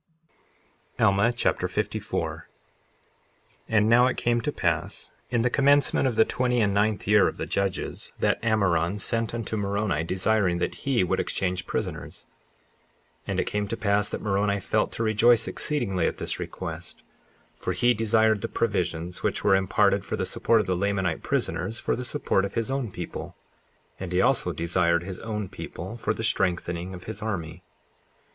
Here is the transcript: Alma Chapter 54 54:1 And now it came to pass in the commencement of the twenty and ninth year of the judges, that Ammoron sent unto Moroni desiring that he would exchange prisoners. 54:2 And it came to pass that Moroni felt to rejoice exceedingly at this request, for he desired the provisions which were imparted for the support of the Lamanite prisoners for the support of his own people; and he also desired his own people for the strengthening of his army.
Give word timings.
Alma 0.97 1.31
Chapter 1.31 1.67
54 1.67 2.47
54:1 2.49 3.61
And 3.69 3.87
now 3.87 4.07
it 4.07 4.17
came 4.17 4.41
to 4.41 4.51
pass 4.51 5.11
in 5.29 5.43
the 5.43 5.49
commencement 5.51 6.07
of 6.07 6.15
the 6.15 6.25
twenty 6.25 6.59
and 6.59 6.73
ninth 6.73 7.05
year 7.05 7.27
of 7.27 7.37
the 7.37 7.45
judges, 7.45 8.11
that 8.17 8.41
Ammoron 8.41 8.97
sent 8.97 9.31
unto 9.31 9.55
Moroni 9.55 10.03
desiring 10.03 10.57
that 10.57 10.73
he 10.87 11.03
would 11.03 11.19
exchange 11.19 11.67
prisoners. 11.67 12.25
54:2 13.27 13.31
And 13.31 13.39
it 13.41 13.45
came 13.45 13.67
to 13.67 13.77
pass 13.77 14.09
that 14.09 14.23
Moroni 14.23 14.59
felt 14.59 14.91
to 14.93 15.03
rejoice 15.03 15.47
exceedingly 15.47 16.07
at 16.07 16.17
this 16.17 16.39
request, 16.39 17.03
for 17.55 17.71
he 17.73 17.93
desired 17.93 18.41
the 18.41 18.47
provisions 18.47 19.21
which 19.21 19.43
were 19.43 19.55
imparted 19.55 20.03
for 20.03 20.15
the 20.15 20.25
support 20.25 20.59
of 20.61 20.65
the 20.65 20.75
Lamanite 20.75 21.21
prisoners 21.21 21.79
for 21.79 21.95
the 21.95 22.03
support 22.03 22.43
of 22.43 22.55
his 22.55 22.71
own 22.71 22.89
people; 22.89 23.35
and 23.99 24.11
he 24.11 24.19
also 24.19 24.51
desired 24.51 25.03
his 25.03 25.19
own 25.19 25.47
people 25.47 25.95
for 25.95 26.15
the 26.15 26.23
strengthening 26.23 26.95
of 26.95 27.03
his 27.03 27.21
army. 27.21 27.61